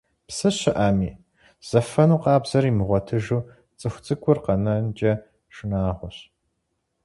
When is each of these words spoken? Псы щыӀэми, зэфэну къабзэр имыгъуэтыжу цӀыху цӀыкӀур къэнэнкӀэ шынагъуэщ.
Псы 0.27 0.49
щыӀэми, 0.57 1.11
зэфэну 1.67 2.21
къабзэр 2.23 2.63
имыгъуэтыжу 2.69 3.45
цӀыху 3.79 4.01
цӀыкӀур 4.05 4.37
къэнэнкӀэ 4.45 5.11
шынагъуэщ. 5.55 6.17